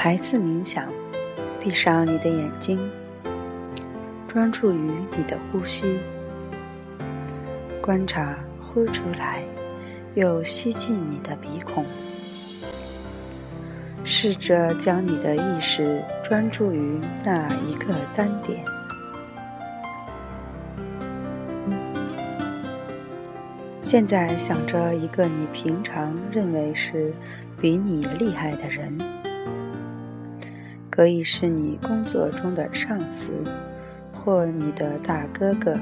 [0.00, 0.86] 孩子冥想，
[1.58, 2.78] 闭上你的眼睛，
[4.28, 5.98] 专注于你的呼吸，
[7.82, 9.42] 观察呼出来
[10.14, 11.84] 又吸进你的鼻孔。
[14.04, 18.64] 试着将你的意识专注于那一个单点。
[23.82, 27.12] 现在想着一个你平常认为是
[27.60, 28.96] 比你厉害的人，
[30.98, 33.30] 可以是你工作中的上司，
[34.12, 35.78] 或你的大哥哥，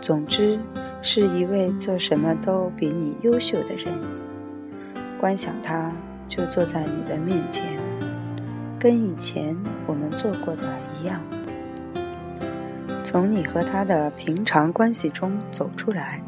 [0.00, 0.56] 总之
[1.02, 3.92] 是一位做什么都比你优秀的人。
[5.18, 5.90] 观想他
[6.28, 7.76] 就坐在你的面前，
[8.78, 10.62] 跟以前我们做过的
[11.00, 11.20] 一样，
[13.02, 16.22] 从你和他的平常关系中走出来。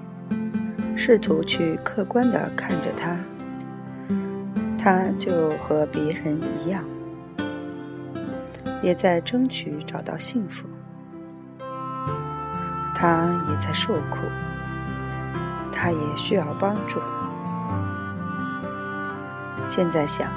[0.96, 3.16] 试图去客观地看着他，
[4.76, 6.84] 他就和别人一样，
[8.82, 10.68] 也在争取找到幸福。
[12.94, 14.18] 他也在受苦，
[15.72, 17.00] 他也需要帮助。
[19.66, 20.28] 现在想，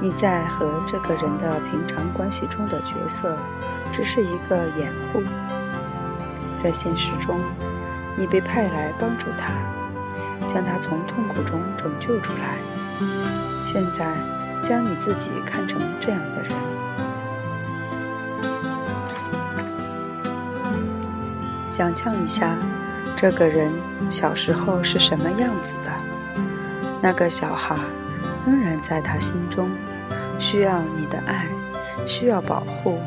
[0.00, 3.36] 你在和这个人的平常关系中的角色，
[3.92, 5.22] 只是一个掩护，
[6.56, 7.40] 在现实中。
[8.16, 9.52] 你被派来帮助他，
[10.46, 12.58] 将他从痛苦中拯救出来。
[13.66, 14.16] 现在，
[14.62, 16.52] 将你自己看成这样的人。
[21.78, 22.58] 想象一下，
[23.16, 23.70] 这个人
[24.10, 25.92] 小时候是什么样子的？
[27.00, 27.76] 那个小孩
[28.44, 29.70] 仍然在他心中，
[30.40, 31.46] 需要你的爱，
[32.04, 32.98] 需要保护。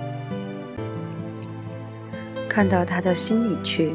[2.47, 3.94] 看到他的心里去。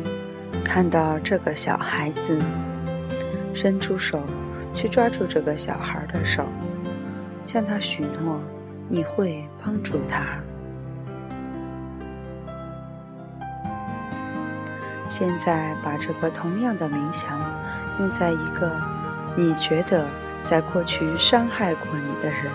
[0.62, 2.38] 看到这个小孩子，
[3.54, 4.20] 伸出手
[4.74, 6.44] 去抓住这个小孩的手，
[7.46, 8.40] 向他许诺
[8.88, 10.26] 你会帮助他。
[15.08, 17.40] 现在把这个同样的冥想
[17.98, 18.70] 用在一个
[19.36, 20.06] 你觉得
[20.44, 22.52] 在过去伤害过你的人，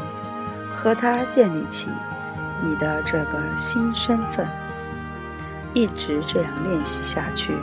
[0.76, 1.90] 和他建立起
[2.62, 4.48] 你的这个新身份，
[5.74, 7.54] 一直这样练习下去。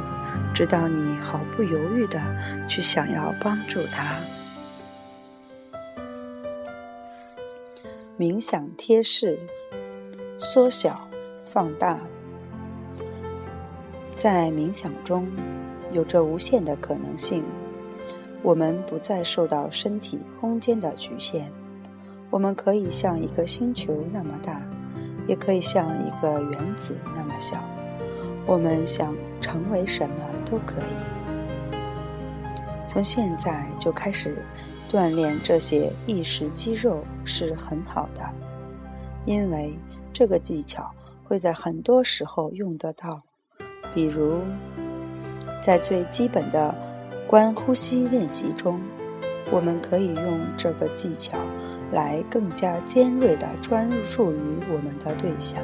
[0.55, 2.21] 直到你毫不犹豫的
[2.67, 4.17] 去想要帮助他。
[8.19, 9.39] 冥想贴士：
[10.39, 11.09] 缩小、
[11.51, 11.99] 放大。
[14.19, 15.29] 在冥想中，
[15.93, 17.45] 有着无限的可能性。
[18.43, 21.49] 我们不再受到身体空间的局限。
[22.29, 24.61] 我们可以像一个星球那么大，
[25.29, 27.63] 也可以像一个原子那么小。
[28.45, 31.77] 我们想成为什么都可以。
[32.89, 34.43] 从现在就开始
[34.91, 38.29] 锻炼这些意识肌肉是很好的，
[39.27, 39.79] 因为
[40.13, 40.91] 这个技巧
[41.23, 43.23] 会在很多时候用得到。
[43.99, 44.43] 比如，
[45.61, 46.73] 在最基本的
[47.27, 48.81] 观呼吸练习中，
[49.51, 51.37] 我们可以用这个技巧
[51.91, 54.37] 来更加尖锐地专注于
[54.71, 55.61] 我们的对象。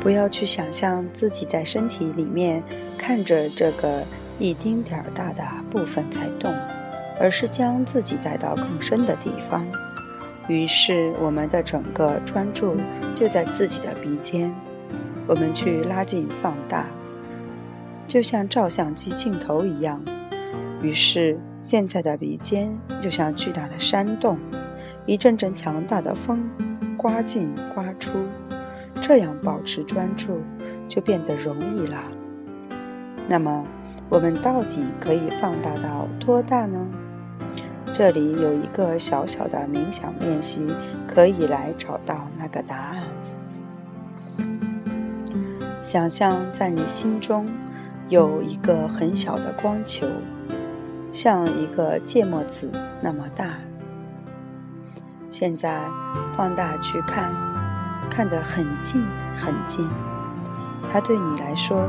[0.00, 2.62] 不要去想象自己在身体里面
[2.96, 4.02] 看着这个
[4.38, 6.50] 一丁点儿大的部分在动，
[7.20, 9.66] 而是将自己带到更深的地方。
[10.48, 12.74] 于是，我们的整个专注
[13.14, 14.50] 就在自己的鼻尖。
[15.26, 16.86] 我们去拉近、放大，
[18.06, 20.00] 就像照相机镜头一样。
[20.82, 24.38] 于是，现在的鼻尖就像巨大的山洞，
[25.04, 26.48] 一阵阵强大的风
[26.96, 28.18] 刮进、刮出。
[29.02, 30.40] 这样保持专注
[30.88, 32.02] 就变得容易了。
[33.28, 33.66] 那么，
[34.08, 36.78] 我们到底可以放大到多大呢？
[37.92, 40.66] 这里有一个小小的冥想练习，
[41.06, 43.02] 可以来找到那个答案。
[45.86, 47.46] 想象在你心中
[48.08, 50.04] 有一个很小的光球，
[51.12, 52.68] 像一个芥末籽
[53.00, 53.50] 那么大。
[55.30, 55.80] 现在
[56.36, 57.32] 放大去看。
[58.10, 59.04] 看得很近
[59.38, 59.88] 很近，
[60.90, 61.88] 它对你来说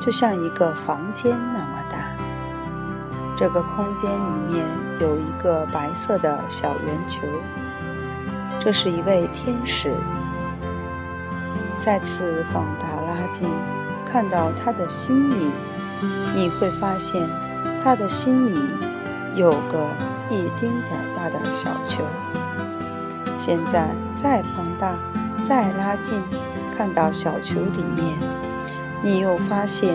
[0.00, 2.16] 就像一个房间那么大。
[3.36, 4.66] 这个空间里面
[5.00, 7.20] 有一个白色的小圆球，
[8.58, 9.94] 这是一位天使。
[11.80, 13.48] 再次放大拉近，
[14.10, 15.50] 看到他的心里，
[16.34, 17.28] 你会发现
[17.82, 18.58] 他的心里
[19.34, 19.86] 有个
[20.30, 22.02] 一丁点儿大的小球。
[23.36, 24.96] 现在再放大。
[25.44, 26.20] 再拉近，
[26.76, 28.18] 看到小球里面，
[29.00, 29.94] 你又发现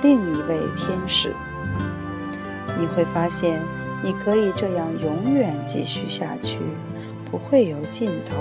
[0.00, 1.34] 另一位天使。
[2.78, 3.60] 你会发现，
[4.00, 6.60] 你可以这样永远继续下去，
[7.28, 8.36] 不会有尽头。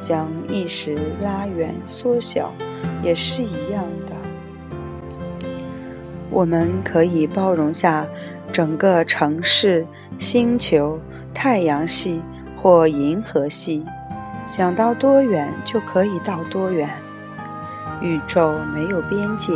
[0.00, 2.52] 将意识拉远、缩小，
[3.02, 4.16] 也是一样的。
[6.30, 8.06] 我们可以包容下
[8.52, 9.86] 整个城市、
[10.18, 10.98] 星球、
[11.34, 12.22] 太阳系
[12.56, 13.84] 或银河系，
[14.46, 16.88] 想到多远就可以到多远。
[18.00, 19.52] 宇宙没有边界，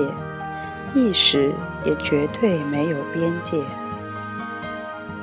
[0.94, 1.52] 意识
[1.85, 3.58] 也绝对没有边界。